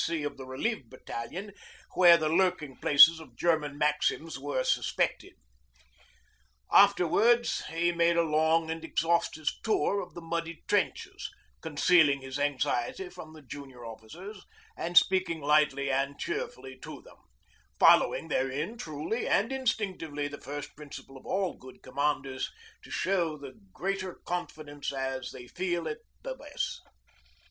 [0.03, 0.23] C.
[0.23, 1.51] of the relieved battalion
[1.93, 5.33] where the lurking places of German maxims were suspected.
[6.71, 11.29] Afterwards he made a long and exhaustive tour of the muddy trenches,
[11.61, 14.43] concealing his anxiety from the junior officers,
[14.75, 17.17] and speaking lightly and cheerfully to them
[17.77, 22.49] following therein truly and instinctively the first principle of all good commanders
[22.83, 26.79] to show the greater confidence as they feel it the less.